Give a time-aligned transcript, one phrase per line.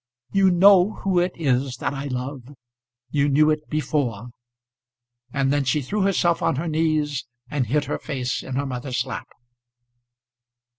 [0.31, 2.41] You know who it is that I love.
[3.11, 4.29] You knew it before."
[5.31, 9.05] And then she threw herself on her knees, and hid her face on her mother's
[9.05, 9.27] lap.